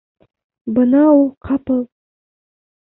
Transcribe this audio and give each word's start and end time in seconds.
Бына 0.77 1.03
ул 1.19 1.23
ҡапыл: 1.51 1.87